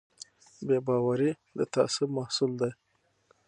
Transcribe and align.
بې 0.65 0.77
باوري 0.85 1.31
د 1.57 1.59
تعصب 1.73 2.09
محصول 2.17 2.51
دی 2.61 2.71